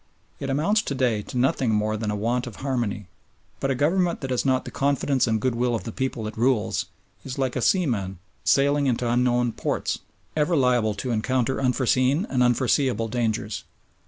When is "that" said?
4.21-4.31